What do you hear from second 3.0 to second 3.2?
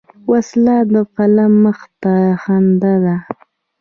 ده